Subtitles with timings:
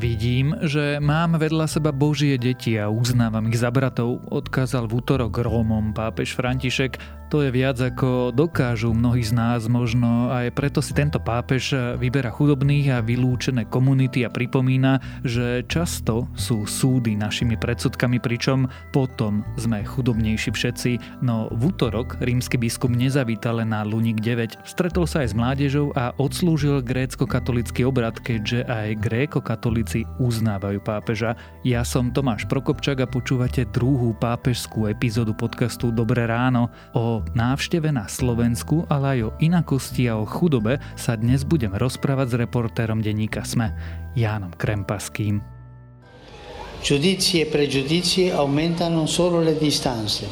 [0.00, 5.44] Vidím, že mám vedľa seba Božie deti a uznávam ich za bratov, odkázal v útorok
[5.44, 10.90] Rómom pápež František to je viac ako dokážu mnohí z nás možno aj preto si
[10.90, 18.18] tento pápež vyberá chudobných a vylúčené komunity a pripomína, že často sú súdy našimi predsudkami,
[18.18, 21.22] pričom potom sme chudobnejší všetci.
[21.22, 24.66] No v útorok rímsky biskup nezavítal na Lunik 9.
[24.66, 31.38] Stretol sa aj s mládežou a odslúžil grécko-katolický obrad, keďže aj gréko-katolíci uznávajú pápeža.
[31.62, 38.08] Ja som Tomáš Prokopčak a počúvate druhú pápežskú epizódu podcastu Dobré ráno o návšteve na
[38.08, 43.44] Slovensku, ale aj o inakosti a o chudobe sa dnes budem rozprávať s reportérom denníka
[43.44, 43.76] SME,
[44.16, 45.44] Jánom Krempaským.
[46.80, 50.24] Giudizi e pregiudizi aumentano solo le distanze.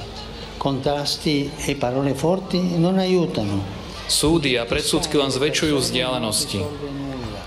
[0.57, 3.61] Contrasti e parole forti non aiutano.
[4.09, 6.65] Súdy a predsudky len zväčšujú vzdialenosti.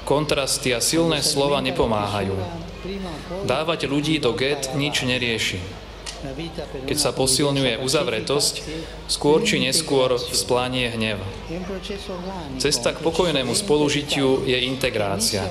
[0.05, 2.38] Kontrasty a silné slova nepomáhajú.
[3.49, 5.80] Dávať ľudí do get nič nerieši.
[6.86, 8.54] Keď sa posilňuje uzavretosť,
[9.10, 11.18] skôr či neskôr vzplánie hnev.
[12.62, 15.46] Cesta k pokojnému spolužitiu je integrácia.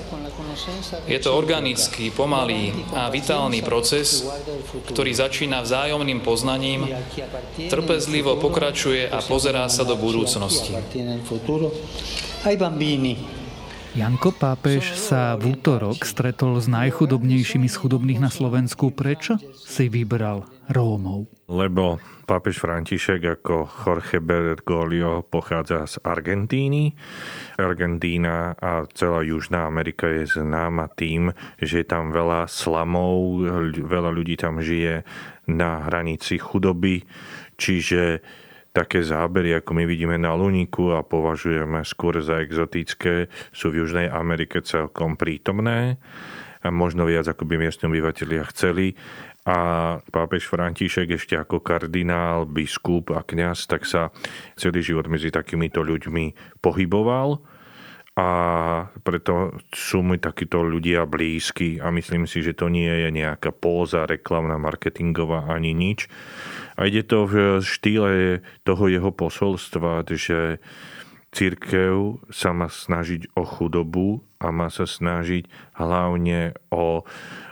[1.11, 4.23] Je to organický, pomalý a vitálny proces,
[4.91, 6.87] ktorý začína vzájomným poznaním,
[7.71, 10.75] trpezlivo pokračuje a pozerá sa do budúcnosti.
[13.91, 18.95] Janko Pápež sa v útorok stretol s najchudobnejšími z chudobných na Slovensku.
[18.95, 21.27] Prečo si vybral Rómov?
[21.51, 26.95] Lebo pápež František ako Jorge Bergoglio pochádza z Argentíny.
[27.59, 33.43] Argentína a celá Južná Amerika je známa tým, že je tam veľa slamov,
[33.75, 35.03] veľa ľudí tam žije
[35.51, 37.03] na hranici chudoby,
[37.59, 38.23] čiže
[38.71, 44.07] také zábery, ako my vidíme na Luniku a považujeme skôr za exotické, sú v Južnej
[44.07, 45.99] Amerike celkom prítomné
[46.61, 48.93] a možno viac, ako by miestni obyvateľia chceli.
[49.49, 49.57] A
[50.13, 54.13] pápež František ešte ako kardinál, biskup a kňaz, tak sa
[54.55, 57.41] celý život medzi takýmito ľuďmi pohyboval
[58.21, 58.29] a
[59.01, 64.05] preto sú mi takíto ľudia blízki a myslím si, že to nie je nejaká póza
[64.05, 66.11] reklamná, marketingová ani nič,
[66.81, 70.65] a ide to v štýle toho jeho posolstva, že
[71.31, 75.45] církev sa má snažiť o chudobu a má sa snažiť
[75.77, 77.05] hlavne o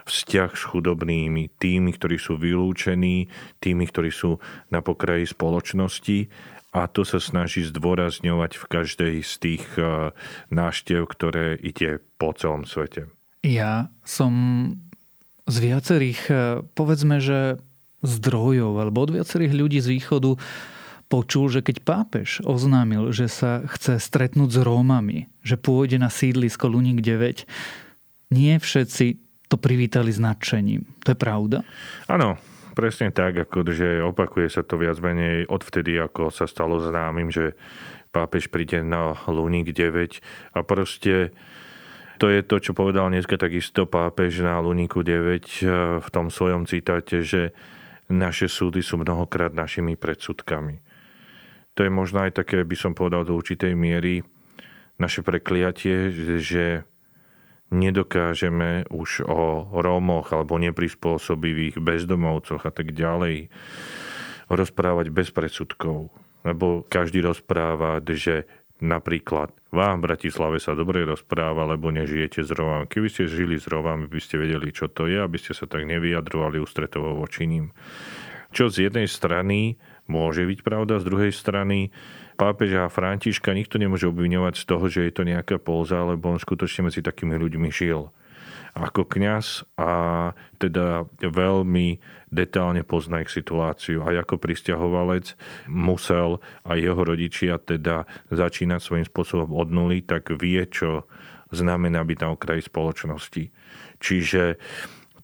[0.09, 3.28] vzťah s chudobnými, tými, ktorí sú vylúčení,
[3.61, 4.41] tými, ktorí sú
[4.72, 6.33] na pokraji spoločnosti
[6.72, 10.16] a to sa snaží zdôrazňovať v každej z tých eh,
[10.49, 13.12] náštev, ktoré ide po celom svete.
[13.45, 14.33] Ja som
[15.45, 16.37] z viacerých, eh,
[16.72, 17.60] povedzme, že
[18.03, 20.38] zdrojov alebo od viacerých ľudí z východu
[21.09, 26.69] počul, že keď pápež oznámil, že sa chce stretnúť s Rómami, že pôjde na sídlisko
[26.69, 27.48] Luník 9,
[28.36, 29.06] nie všetci
[29.48, 30.84] to privítali s nadšením.
[31.09, 31.64] To je pravda?
[32.04, 32.36] Áno,
[32.76, 37.56] presne tak, ako že opakuje sa to viac menej odvtedy, ako sa stalo známym, že
[38.12, 40.20] pápež príde na Luník 9
[40.53, 41.32] a proste
[42.19, 45.69] to je to, čo povedal dneska takisto pápež na Luníku 9 eh,
[46.03, 47.56] v tom svojom citáte, že
[48.08, 50.80] naše súdy sú mnohokrát našimi predsudkami.
[51.76, 54.24] To je možno aj také, by som povedal do určitej miery,
[54.98, 56.10] naše prekliatie,
[56.42, 56.82] že
[57.70, 63.52] nedokážeme už o Rómoch alebo neprispôsobivých bezdomovcoch a tak ďalej
[64.50, 66.10] rozprávať bez predsudkov.
[66.42, 68.48] Lebo každý rozpráva, že
[68.78, 72.87] Napríklad vám v Bratislave sa dobre rozpráva, lebo nežijete s Rovami.
[72.87, 75.83] Keby ste žili s Rovami, by ste vedeli, čo to je, aby ste sa tak
[75.83, 77.75] nevyjadrovali ústretovo voči ním.
[78.55, 81.91] Čo z jednej strany môže byť pravda, z druhej strany
[82.39, 86.89] pápeža Františka nikto nemôže obviňovať z toho, že je to nejaká pouza, lebo on skutočne
[86.89, 88.15] medzi takými ľuďmi žil
[88.76, 89.90] ako kňaz a
[90.60, 94.04] teda veľmi detálne pozná ich situáciu.
[94.04, 95.36] A ako pristahovalec
[95.70, 101.09] musel aj jeho rodičia teda začínať svojím spôsobom od nuly, tak vie, čo
[101.53, 103.44] znamená byť na okraji spoločnosti.
[103.98, 104.60] Čiže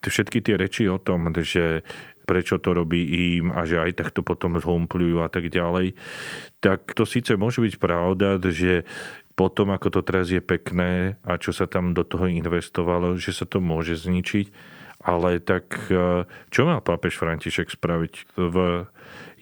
[0.01, 1.85] všetky tie reči o tom, že
[2.25, 5.93] prečo to robí im a že aj takto potom zhumpľujú a tak ďalej,
[6.65, 8.89] tak to síce môže byť pravda, že
[9.35, 13.47] potom, ako to teraz je pekné a čo sa tam do toho investovalo, že sa
[13.47, 14.47] to môže zničiť.
[15.05, 18.87] Ale tak e, čo mal pápež František spraviť v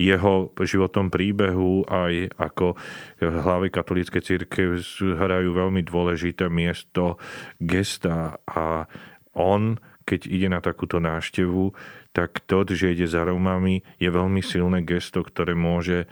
[0.00, 2.74] jeho životnom príbehu aj ako
[3.20, 7.20] hlavy katolíckej církev hrajú veľmi dôležité miesto
[7.62, 8.90] gesta a
[9.36, 11.72] on, keď ide na takúto návštevu,
[12.12, 16.04] tak to, že ide za Romami, je veľmi silné gesto, ktoré môže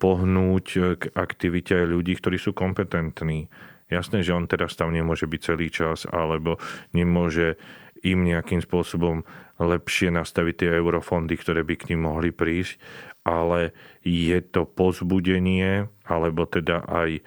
[0.00, 0.66] pohnúť
[0.96, 3.52] k aktivite aj ľudí, ktorí sú kompetentní.
[3.92, 6.56] Jasné, že on teraz tam nemôže byť celý čas, alebo
[6.96, 7.60] nemôže
[8.00, 9.26] im nejakým spôsobom
[9.60, 12.80] lepšie nastaviť tie eurofondy, ktoré by k ním mohli prísť,
[13.20, 17.20] ale je to pozbudenie, alebo teda aj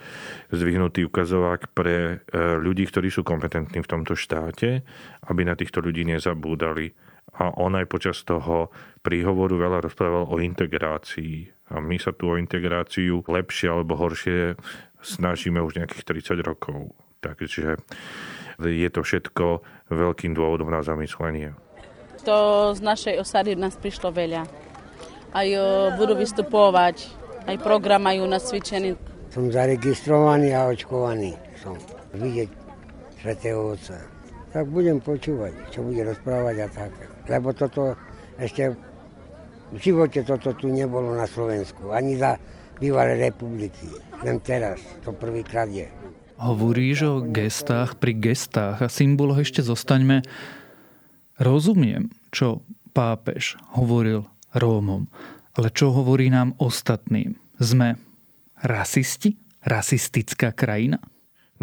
[0.50, 2.16] zvyhnutý ukazovák pre e,
[2.58, 4.81] ľudí, ktorí sú kompetentní v tomto štáte,
[5.30, 6.98] aby na týchto ľudí nezabúdali.
[7.38, 8.74] A on aj počas toho
[9.06, 11.62] príhovoru veľa rozprával o integrácii.
[11.74, 14.54] A my sa tu o integráciu lepšie alebo horšie
[15.02, 16.06] snažíme už nejakých
[16.38, 16.94] 30 rokov.
[17.20, 17.81] Takže
[18.62, 21.58] je to všetko veľkým dôvodom na zamyslenie.
[22.24, 24.46] To z našej osady nás prišlo veľa.
[25.34, 25.48] Aj
[25.98, 27.10] budú vystupovať,
[27.50, 28.94] aj program majú cvičený.
[29.34, 31.74] Som zaregistrovaný a očkovaný som.
[32.14, 32.54] Vidieť
[33.18, 33.98] Svetého Otca.
[34.54, 36.92] Tak budem počúvať, čo bude rozprávať a tak.
[37.26, 37.98] Lebo toto
[38.38, 38.78] ešte
[39.74, 41.90] v živote toto tu nebolo na Slovensku.
[41.90, 42.38] Ani za
[42.78, 43.90] bývalé republiky.
[44.22, 45.90] Len teraz, to prvýkrát je.
[46.38, 50.22] Hovoríš o gestách pri gestách a symboloch ešte zostaňme.
[51.42, 52.62] Rozumiem, čo
[52.94, 55.10] pápež hovoril Rómom,
[55.58, 57.38] ale čo hovorí nám ostatným?
[57.58, 57.98] Sme
[58.62, 59.42] rasisti?
[59.64, 61.00] Rasistická krajina?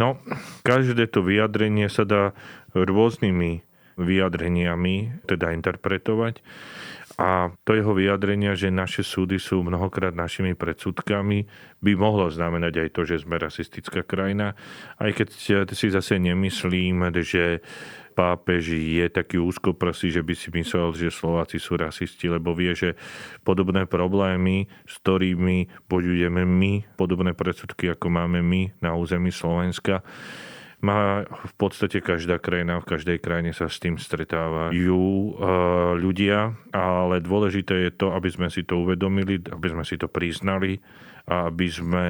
[0.01, 0.17] No,
[0.65, 2.33] každé to vyjadrenie sa dá
[2.73, 3.61] rôznymi
[4.01, 6.41] vyjadreniami teda interpretovať.
[7.21, 11.45] A to jeho vyjadrenia, že naše súdy sú mnohokrát našimi predsudkami,
[11.85, 14.57] by mohlo znamenať aj to, že sme rasistická krajina.
[14.97, 15.29] Aj keď
[15.77, 17.61] si zase nemyslím, že
[18.17, 22.97] pápež je taký úzkoprsý, že by si myslel, že Slováci sú rasisti, lebo vie, že
[23.45, 30.01] podobné problémy, s ktorými bojujeme my, podobné predsudky, ako máme my na území Slovenska,
[30.81, 35.31] má v podstate každá krajina, v každej krajine sa s tým stretávajú e,
[36.01, 40.81] ľudia, ale dôležité je to, aby sme si to uvedomili, aby sme si to priznali
[41.29, 42.05] a aby sme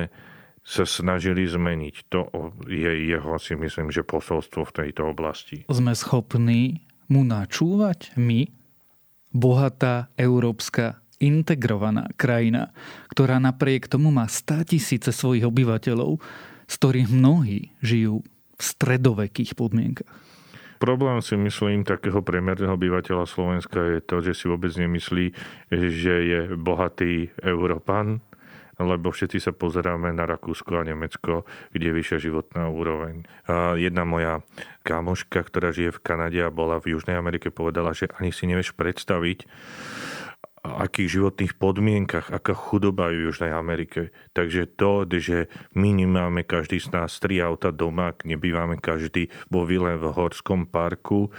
[0.63, 1.95] sa snažili zmeniť.
[2.15, 2.31] To
[2.71, 5.67] je jeho, si myslím, že posolstvo v tejto oblasti.
[5.67, 8.47] Sme schopní mu načúvať my,
[9.35, 12.73] bohatá európska integrovaná krajina,
[13.13, 16.23] ktorá napriek tomu má 100 tisíce svojich obyvateľov,
[16.71, 18.23] z ktorých mnohí žijú
[18.61, 20.09] stredovekých podmienkach.
[20.81, 25.27] Problém si myslím takého priemerného obyvateľa Slovenska je to, že si vôbec nemyslí,
[25.69, 28.25] že je bohatý Európan,
[28.81, 31.45] lebo všetci sa pozeráme na Rakúsko a Nemecko,
[31.77, 33.29] kde je vyššia životná úroveň.
[33.45, 34.41] A jedna moja
[34.81, 38.73] kamoška, ktorá žije v Kanade a bola v Južnej Amerike, povedala, že ani si nevieš
[38.73, 39.45] predstaviť,
[40.61, 44.13] akých životných podmienkach, aká chudoba je v Južnej Amerike.
[44.37, 49.97] Takže to, že my nemáme každý z nás tri auta doma, nebývame každý vo vile
[49.97, 51.33] v Horskom parku,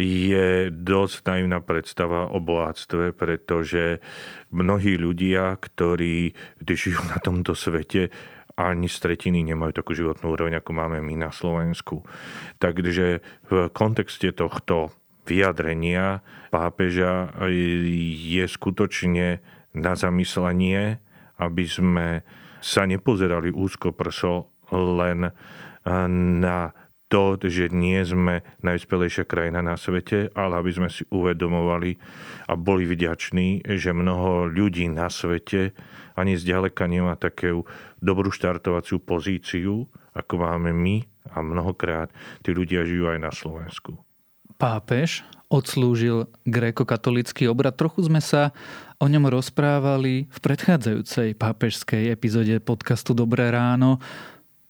[0.00, 4.00] je dosť naivná predstava o bohatstve, pretože
[4.48, 6.32] mnohí ľudia, ktorí
[6.64, 8.08] žijú na tomto svete,
[8.56, 12.08] ani z tretiny nemajú takú životnú úroveň, ako máme my na Slovensku.
[12.56, 13.20] Takže
[13.52, 14.96] v kontexte tohto
[15.26, 16.22] vyjadrenia
[16.54, 19.42] pápeža je skutočne
[19.76, 21.02] na zamyslenie,
[21.36, 22.22] aby sme
[22.64, 25.30] sa nepozerali úzko prso len
[26.40, 26.58] na
[27.06, 31.94] to, že nie sme najspelejšia krajina na svete, ale aby sme si uvedomovali
[32.50, 35.70] a boli vďační, že mnoho ľudí na svete
[36.18, 37.62] ani zďaleka nemá takú
[38.02, 39.86] dobrú štartovaciu pozíciu,
[40.16, 40.96] ako máme my
[41.30, 42.10] a mnohokrát
[42.42, 44.05] tí ľudia žijú aj na Slovensku
[44.56, 47.78] pápež odslúžil gréko-katolický obrad.
[47.78, 48.50] Trochu sme sa
[48.98, 54.02] o ňom rozprávali v predchádzajúcej pápežskej epizóde podcastu Dobré ráno.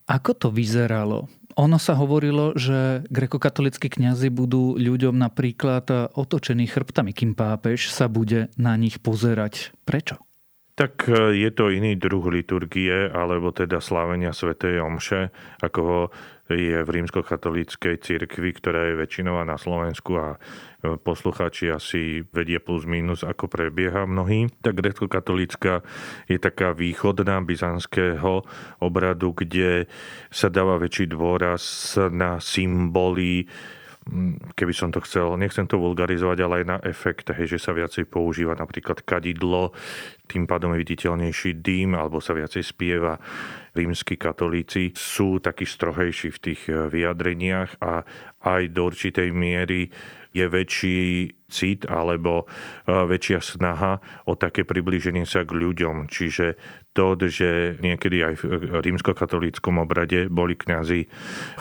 [0.04, 1.30] Ako to vyzeralo?
[1.56, 8.52] Ono sa hovorilo, že grekokatolickí kňazi budú ľuďom napríklad otočení chrbtami, kým pápež sa bude
[8.60, 9.72] na nich pozerať.
[9.88, 10.20] Prečo?
[10.76, 15.32] Tak e, je to iný druh liturgie, alebo teda slávenia svätej Omše,
[15.64, 16.12] ako
[16.46, 20.38] je v rímskokatolíckej cirkvi, ktorá je väčšinová na Slovensku a e,
[20.94, 24.46] poslucháči asi vedie plus minus, ako prebieha mnohý.
[24.62, 25.82] Tak grecko-katolícka
[26.30, 28.46] je taká východná byzantského
[28.78, 29.90] obradu, kde
[30.30, 33.50] sa dáva väčší dôraz na symboly
[34.54, 38.06] keby som to chcel, nechcem to vulgarizovať, ale aj na efekt, hej, že sa viacej
[38.06, 39.74] používa napríklad kadidlo,
[40.30, 43.18] tým pádom je viditeľnejší dým, alebo sa viacej spieva.
[43.74, 48.06] Rímsky katolíci sú takí strohejší v tých eh, vyjadreniach a
[48.46, 49.90] aj do určitej miery
[50.36, 51.00] je väčší
[51.48, 56.10] cit alebo e, väčšia snaha o také priblíženie sa k ľuďom.
[56.10, 56.58] Čiže
[56.92, 58.42] to, že niekedy aj v
[58.82, 61.08] rímskokatolíckom obrade boli kňazi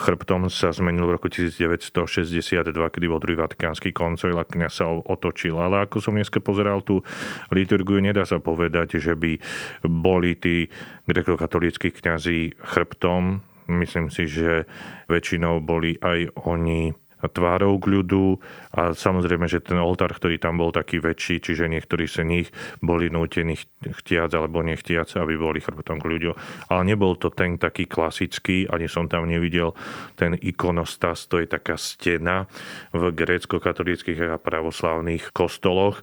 [0.00, 5.56] chrbtom sa zmenil v roku 1962, kedy bol druhý vatikánsky koncil a kňaz sa otočil.
[5.56, 7.04] Ale ako som dneska pozeral tú
[7.52, 9.38] liturgiu, nedá sa povedať, že by
[9.86, 10.68] boli tí
[11.08, 14.62] grekokatolíckí kňazi chrbtom Myslím si, že
[15.10, 16.94] väčšinou boli aj oni
[17.30, 18.38] tvárou k ľudu
[18.76, 22.48] a samozrejme, že ten oltár, ktorý tam bol taký väčší, čiže niektorí z nich
[22.82, 23.56] boli nútení
[24.02, 26.34] chtiac alebo nechtiac, aby boli chrbtom k ľuďom.
[26.72, 29.72] Ale nebol to ten taký klasický, ani som tam nevidel
[30.18, 32.50] ten ikonostas, to je taká stena
[32.92, 36.02] v grécko-katolických a pravoslavných kostoloch,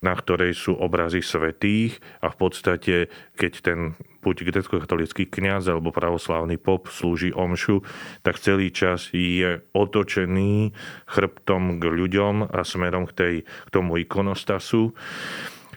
[0.00, 2.94] na ktorej sú obrazy svetých a v podstate,
[3.36, 3.78] keď ten
[4.20, 7.82] buď grecko-katolický kňaz alebo pravoslavný pop slúži omšu,
[8.20, 10.76] tak celý čas je otočený
[11.08, 14.92] chrbtom k ľuďom a smerom k, tej, k tomu ikonostasu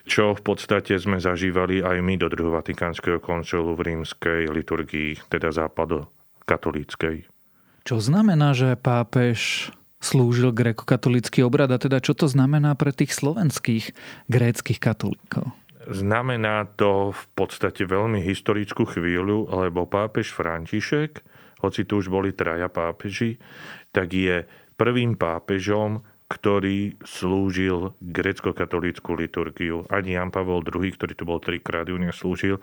[0.04, 5.56] čo v podstate sme zažívali aj my do druhého Vatikánskeho koncilu v rímskej liturgii, teda
[5.56, 6.12] západo
[6.44, 7.24] katolíckej.
[7.88, 9.72] Čo znamená, že pápež
[10.04, 13.96] slúžil gréko-katolický obrad a teda čo to znamená pre tých slovenských
[14.28, 15.56] gréckých katolíkov?
[15.90, 21.24] Znamená to v podstate veľmi historickú chvíľu, lebo pápež František,
[21.64, 23.40] hoci tu už boli traja pápeži,
[23.96, 24.44] tak je
[24.76, 29.86] prvým pápežom, ktorý slúžil grecko-katolícku liturgiu.
[29.94, 32.58] Ani Jan Pavel II, ktorý tu bol trikrát, ju neslúžil.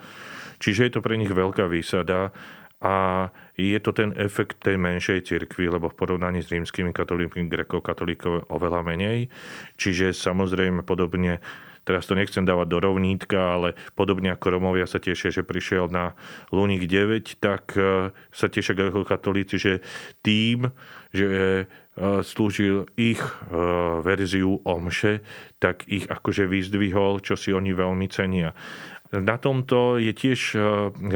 [0.58, 2.34] Čiže je to pre nich veľká výsada
[2.80, 8.48] a je to ten efekt tej menšej cirkvi, lebo v porovnaní s rímskymi katolíkmi, greko-katolíkov
[8.48, 9.28] oveľa menej.
[9.76, 11.38] Čiže samozrejme podobne
[11.84, 16.14] teraz to nechcem dávať do rovnítka, ale podobne ako Romovia sa tešia, že prišiel na
[16.52, 19.72] Luník 9, tak e, sa tešia katolíci, že
[20.20, 20.70] tým,
[21.10, 21.64] že e,
[22.22, 23.32] slúžil ich e,
[24.04, 25.24] verziu omše,
[25.58, 28.54] tak ich akože vyzdvihol, čo si oni veľmi cenia.
[29.10, 30.58] Na tomto je tiež e,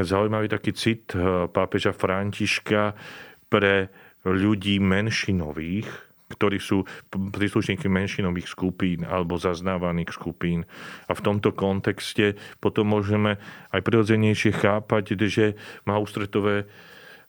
[0.03, 2.99] zaujímavý taký cit e, pápeža Františka
[3.47, 3.95] pre
[4.27, 10.65] ľudí menšinových, ktorí sú príslušníky menšinových skupín alebo zaznávaných skupín.
[11.05, 13.37] A v tomto kontexte potom môžeme
[13.71, 15.55] aj prirodzenejšie chápať, že
[15.85, 16.65] má ústretové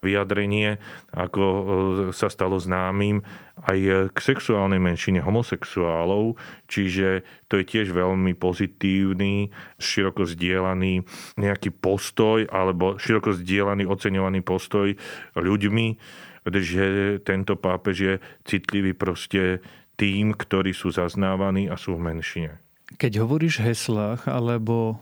[0.06, 0.78] vyjadrenie,
[1.10, 1.64] ako e,
[2.14, 3.26] sa stalo známym
[3.66, 6.38] aj k sexuálnej menšine homosexuálov,
[6.70, 9.50] čiže to je tiež veľmi pozitívny,
[9.82, 11.02] široko zdieľaný
[11.42, 14.94] nejaký postoj alebo široko zdieľaný, oceňovaný postoj
[15.34, 15.88] ľuďmi,
[16.46, 18.14] že tento pápež je
[18.46, 19.64] citlivý proste
[19.96, 22.54] tým, ktorí sú zaznávaní a sú v menšine.
[23.02, 25.02] Keď hovoríš heslách alebo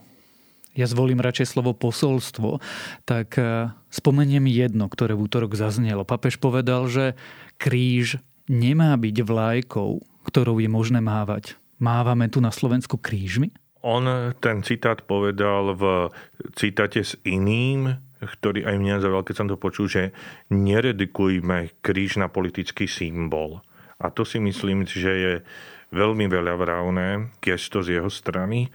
[0.74, 2.58] ja zvolím radšej slovo posolstvo,
[3.06, 6.02] tak e, spomeniem jedno, ktoré v útorok zaznelo.
[6.02, 7.14] Papež povedal, že
[7.62, 8.18] kríž
[8.50, 11.62] nemá byť vlajkou, ktorou je možné mávať.
[11.78, 13.54] Mávame tu na Slovensku krížmi?
[13.84, 16.08] On ten citát povedal v
[16.56, 20.16] citáte s iným, ktorý aj mňa zaujal, keď som to počul, že
[20.50, 23.62] neredikujme kríž na politický symbol.
[24.00, 25.34] A to si myslím, že je
[25.94, 28.74] veľmi veľa vrávne gesto z jeho strany,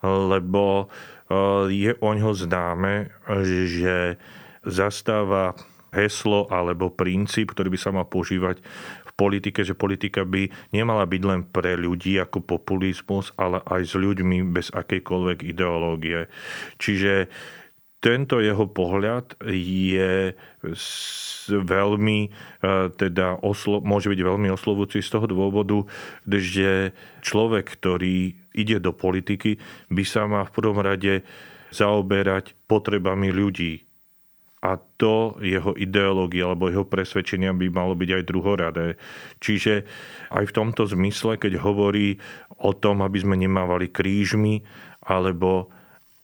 [0.00, 0.88] lebo
[1.30, 3.14] Eh, je o ňo známe,
[3.46, 4.18] že
[4.66, 5.54] zastáva
[5.94, 8.58] heslo alebo princíp, ktorý by sa mal používať
[9.06, 13.94] v politike, že politika by nemala byť len pre ľudí ako populizmus, ale aj s
[13.94, 16.26] ľuďmi bez akejkoľvek ideológie.
[16.82, 17.30] Čiže
[18.00, 20.32] tento jeho pohľad je
[21.52, 22.28] veľmi, e,
[22.96, 25.84] teda oslo, môže byť veľmi oslovujúci z toho dôvodu,
[26.24, 29.60] že človek, ktorý ide do politiky,
[29.92, 31.22] by sa má v prvom rade
[31.70, 33.84] zaoberať potrebami ľudí.
[34.60, 38.86] A to jeho ideológia alebo jeho presvedčenia by malo byť aj druhoradé.
[39.40, 39.88] Čiže
[40.28, 42.20] aj v tomto zmysle, keď hovorí
[42.60, 44.60] o tom, aby sme nemávali krížmi
[45.00, 45.72] alebo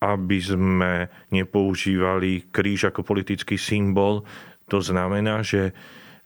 [0.01, 4.23] aby sme nepoužívali kríž ako politický symbol.
[4.69, 5.73] To znamená, že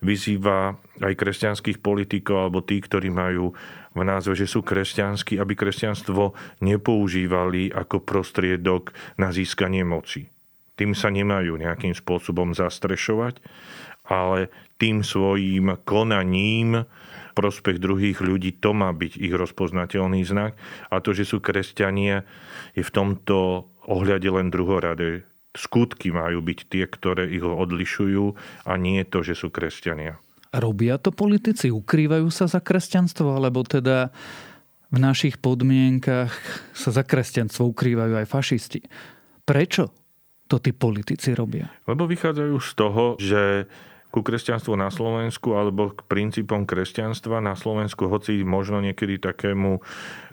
[0.01, 3.53] vyzýva aj kresťanských politikov alebo tí, ktorí majú
[3.93, 6.33] v názve, že sú kresťanskí, aby kresťanstvo
[6.65, 10.27] nepoužívali ako prostriedok na získanie moci.
[10.75, 13.45] Tým sa nemajú nejakým spôsobom zastrešovať,
[14.09, 14.49] ale
[14.81, 16.89] tým svojím konaním
[17.37, 20.59] prospech druhých ľudí, to má byť ich rozpoznateľný znak.
[20.89, 22.27] A to, že sú kresťania,
[22.75, 25.27] je v tomto ohľade len druhoradé.
[25.51, 28.25] Skutky majú byť tie, ktoré ich odlišujú
[28.67, 30.23] a nie to, že sú kresťania.
[30.55, 31.71] Robia to politici?
[31.71, 33.39] Ukrývajú sa za kresťanstvo?
[33.39, 34.11] Alebo teda
[34.91, 36.35] v našich podmienkach
[36.75, 38.81] sa za kresťanstvo ukrývajú aj fašisti?
[39.47, 39.95] Prečo
[40.51, 41.71] to tí politici robia?
[41.87, 43.71] Lebo vychádzajú z toho, že
[44.11, 49.79] ku kresťanstvu na Slovensku alebo k princípom kresťanstva na Slovensku, hoci možno niekedy takému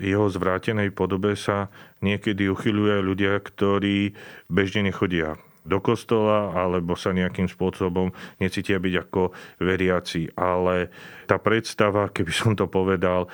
[0.02, 1.70] jeho zvrátenej podobe sa
[2.02, 4.18] niekedy uchyľuje ľudia, ktorí
[4.50, 10.32] bežne nechodia do kostola alebo sa nejakým spôsobom necítia byť ako veriaci.
[10.40, 10.90] Ale
[11.28, 13.28] tá predstava, keby som to povedal,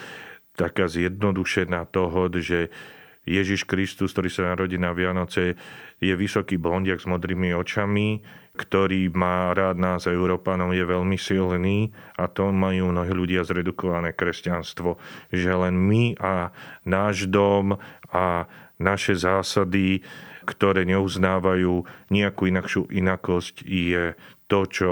[0.57, 2.73] taká zjednodušená toho, že
[3.23, 5.55] Ježiš Kristus, ktorý sa narodí na Vianoce,
[6.03, 8.19] je vysoký blondiak s modrými očami,
[8.53, 15.01] ktorý má rád nás Európanov, je veľmi silný a to majú mnohí ľudia zredukované kresťanstvo,
[15.33, 16.53] že len my a
[16.85, 17.81] náš dom
[18.13, 18.45] a
[18.77, 20.05] naše zásady,
[20.45, 21.81] ktoré neuznávajú
[22.13, 24.13] nejakú inakšiu inakosť, je
[24.53, 24.91] to, čo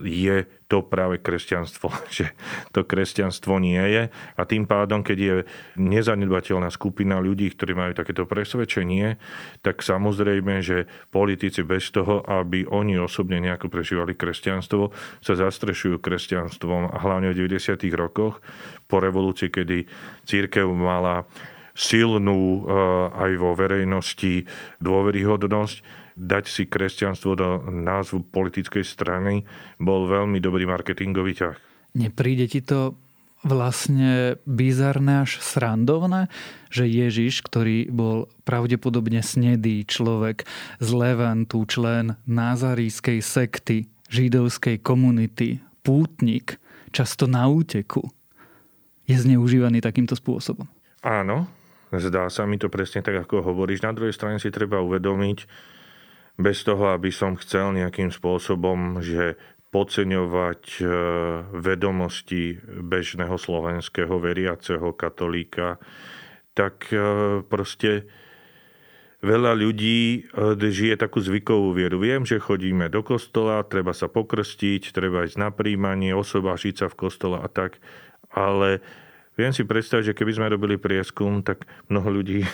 [0.00, 2.32] je to práve kresťanstvo, že
[2.72, 4.02] to kresťanstvo nie je.
[4.10, 5.34] A tým pádom, keď je
[5.76, 9.20] nezanedbateľná skupina ľudí, ktorí majú takéto presvedčenie,
[9.60, 16.90] tak samozrejme, že politici bez toho, aby oni osobne nejako prežívali kresťanstvo, sa zastrešujú kresťanstvom
[16.90, 17.76] a hlavne v 90.
[17.92, 18.40] rokoch
[18.88, 19.84] po revolúcii, kedy
[20.24, 21.28] církev mala
[21.74, 22.70] silnú eh,
[23.28, 24.46] aj vo verejnosti
[24.80, 29.42] dôveryhodnosť, dať si kresťanstvo do názvu politickej strany
[29.82, 31.56] bol veľmi dobrý marketingový ťah.
[31.94, 32.98] Nepríde ti to
[33.44, 36.32] vlastne bizarné až srandovné,
[36.72, 40.48] že Ježiš, ktorý bol pravdepodobne snedý človek
[40.80, 46.56] z Levantu, člen názarískej sekty, židovskej komunity, pútnik,
[46.88, 48.08] často na úteku,
[49.04, 50.64] je zneužívaný takýmto spôsobom.
[51.04, 51.44] Áno,
[51.92, 53.84] zdá sa mi to presne tak, ako hovoríš.
[53.84, 55.38] Na druhej strane si treba uvedomiť,
[56.34, 59.38] bez toho, aby som chcel nejakým spôsobom, že
[59.74, 60.82] podceňovať e,
[61.50, 65.82] vedomosti bežného slovenského veriaceho katolíka,
[66.54, 68.06] tak e, proste
[69.18, 71.98] veľa ľudí e, žije takú zvykovú vieru.
[71.98, 76.98] Viem, že chodíme do kostola, treba sa pokrstiť, treba ísť na príjmanie, osobášiť sa v
[76.98, 77.82] kostole a tak,
[78.30, 78.78] ale
[79.34, 82.46] viem si predstaviť, že keby sme robili prieskum, tak mnoho ľudí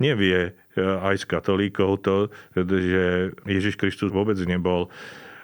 [0.00, 2.16] nevie aj z katolíkov to,
[2.56, 4.88] že Ježiš Kristus vôbec nebol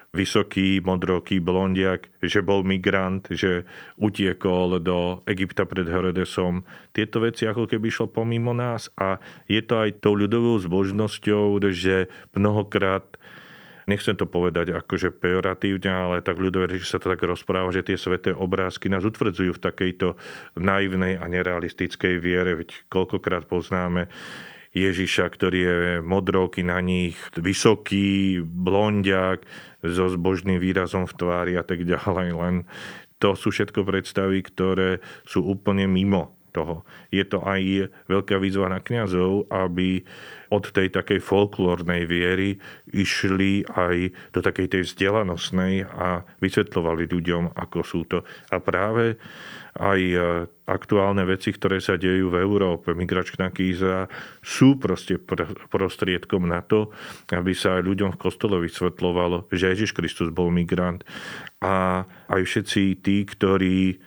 [0.09, 3.69] vysoký, modroký blondiak, že bol migrant, že
[4.01, 6.65] utiekol do Egypta pred Herodesom.
[6.97, 12.09] Tieto veci ako keby šlo pomimo nás a je to aj tou ľudovou zbožnosťou, že
[12.33, 13.05] mnohokrát
[13.89, 17.97] nechcem to povedať akože pejoratívne, ale tak ľudové, že sa to tak rozpráva, že tie
[17.97, 20.15] sveté obrázky nás utvrdzujú v takejto
[20.61, 24.13] naivnej a nerealistickej viere, veď koľkokrát poznáme
[24.77, 29.43] Ježiša, ktorý je modrovky na nich, vysoký, blondiak,
[29.83, 32.29] so zbožným výrazom v tvári a tak ďalej.
[32.37, 32.55] Len
[33.19, 36.83] to sú všetko predstavy, ktoré sú úplne mimo toho.
[37.15, 40.03] Je to aj veľká výzva na kňazov, aby
[40.51, 42.59] od tej takej folklórnej viery
[42.91, 48.25] išli aj do takej tej vzdelanostnej a vysvetľovali ľuďom, ako sú to.
[48.51, 49.21] A práve
[49.79, 50.17] aj e,
[50.67, 54.11] aktuálne veci, ktoré sa dejú v Európe, migračná kýza,
[54.43, 55.21] sú proste
[55.71, 56.91] prostriedkom na to,
[57.31, 61.07] aby sa aj ľuďom v kostole vysvetľovalo, že Ježiš Kristus bol migrant
[61.63, 64.01] a aj všetci tí, ktorí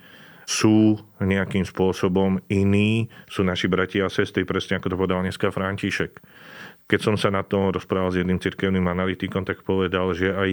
[0.48, 6.18] sú nejakým spôsobom iní, sú naši bratia a sestry, presne ako to povedal dneska František.
[6.90, 10.50] Keď som sa na tom rozprával s jedným cirkevným analytikom, tak povedal, že aj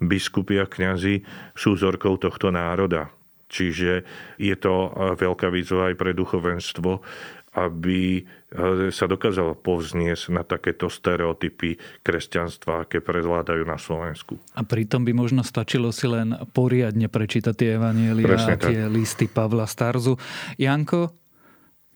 [0.00, 3.10] biskupy a kňazi sú vzorkou tohto národa.
[3.52, 4.08] Čiže
[4.40, 4.88] je to
[5.20, 7.04] veľká výzva aj pre duchovenstvo,
[7.52, 14.40] aby eh, sa dokázalo povzniesť na takéto stereotypy kresťanstva, aké prezvládajú na Slovensku.
[14.56, 18.92] A pritom by možno stačilo si len poriadne prečítať tie evanielia a tie tak.
[18.92, 20.16] listy Pavla Starzu.
[20.56, 21.12] Janko,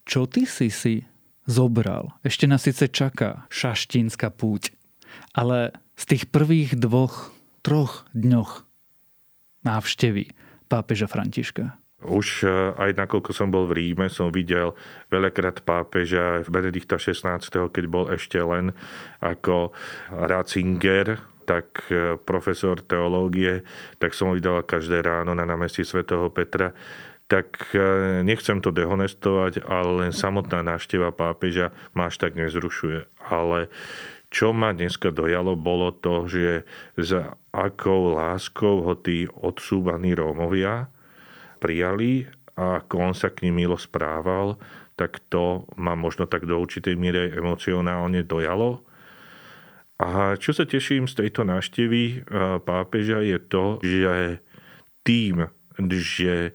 [0.04, 1.02] čo ty si si
[1.48, 2.12] zobral?
[2.20, 4.76] Ešte nás síce čaká šaštínska púť,
[5.32, 7.32] ale z tých prvých dvoch,
[7.64, 8.68] troch dňoch
[9.64, 10.36] návštevy
[10.68, 11.80] pápeža Františka?
[12.04, 14.76] Už e, aj nakoľko som bol v Ríme, som videl
[15.08, 18.76] veľakrát pápeža Benedikta XVI, keď bol ešte len
[19.24, 19.72] ako
[20.12, 23.64] Ratzinger, tak e, profesor teológie,
[23.96, 26.76] tak som ho videl každé ráno na námestí svätého Petra.
[27.32, 27.80] Tak e,
[28.28, 33.08] nechcem to dehonestovať, ale len samotná návšteva pápeža ma až tak nezrušuje.
[33.24, 33.72] Ale
[34.28, 36.68] čo ma dneska dojalo, bolo to, že
[37.00, 40.92] za akou láskou ho tí odsúvaní Rómovia
[41.56, 44.56] prijali a ako on sa k nim milo správal,
[44.96, 48.80] tak to ma možno tak do určitej miery emocionálne dojalo.
[49.96, 52.16] A čo sa teším z tejto návštevy e,
[52.60, 54.44] pápeža je to, že
[55.04, 55.48] tým,
[55.88, 56.52] že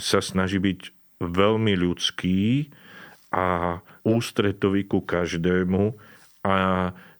[0.00, 0.80] sa snaží byť
[1.20, 2.72] veľmi ľudský
[3.36, 5.92] a ústretový ku každému
[6.40, 6.56] a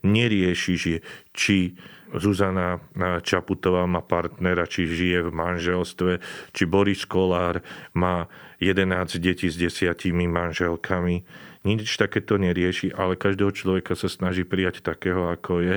[0.01, 0.95] nerieši, že
[1.37, 1.77] či
[2.17, 2.83] Zuzana
[3.23, 6.13] Čaputová má partnera, či žije v manželstve,
[6.51, 7.63] či Boris Kolár
[7.95, 8.27] má
[8.59, 11.23] 11 detí s desiatimi manželkami.
[11.63, 15.77] Nič takéto nerieši, ale každého človeka sa snaží prijať takého, ako je.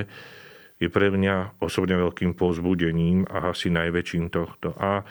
[0.82, 4.76] Je pre mňa osobne veľkým povzbudením a asi najväčším tohto.
[4.76, 5.06] A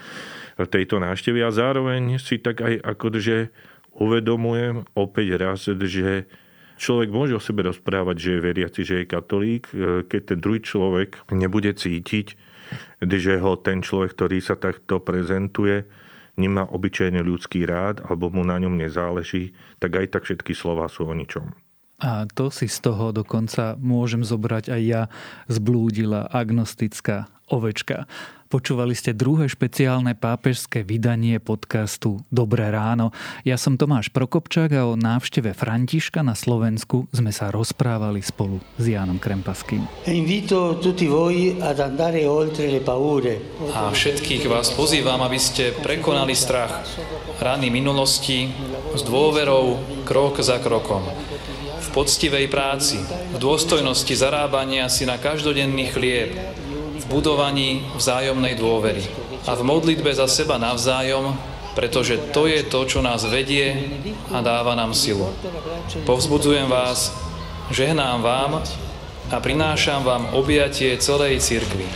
[0.58, 3.48] tejto návštevy a zároveň si tak aj akože
[3.96, 6.26] uvedomujem opäť raz, že
[6.80, 10.60] Človek môže o sebe rozprávať, že je veriaci, že je katolík, e, keď ten druhý
[10.60, 12.36] človek nebude cítiť,
[13.02, 15.84] že ho ten človek, ktorý sa takto prezentuje,
[16.40, 21.04] nemá obyčajný ľudský rád alebo mu na ňom nezáleží, tak aj tak všetky slova sú
[21.04, 21.52] o ničom.
[22.02, 25.02] A to si z toho dokonca môžem zobrať aj ja,
[25.46, 28.10] zblúdila agnostická ovečka.
[28.52, 33.08] Počúvali ste druhé špeciálne pápežské vydanie podcastu Dobré ráno.
[33.48, 38.92] Ja som Tomáš Prokopčák a o návšteve Františka na Slovensku sme sa rozprávali spolu s
[38.92, 39.88] Jánom Krempaským.
[40.04, 40.20] E
[43.72, 46.84] a všetkých vás pozývam, aby ste prekonali strach,
[47.40, 48.52] rany minulosti
[48.92, 51.31] s dôverou krok za krokom
[51.92, 56.32] poctivej práci, v dôstojnosti zarábania si na každodenný chlieb,
[56.98, 59.04] v budovaní vzájomnej dôvery
[59.44, 61.36] a v modlitbe za seba navzájom,
[61.76, 63.92] pretože to je to, čo nás vedie
[64.32, 65.28] a dáva nám silu.
[66.08, 67.12] Povzbudzujem vás,
[67.68, 68.64] žehnám vám
[69.32, 71.88] a prinášam vám objatie celej cirkvi.